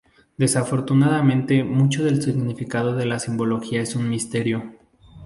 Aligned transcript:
Desafortunadamente 0.35 1.63
mucho 1.63 2.03
del 2.03 2.23
significado 2.23 2.95
de 2.95 3.05
la 3.05 3.19
simbología 3.19 3.81
es 3.83 3.95
un 3.95 4.09
misterio. 4.09 4.73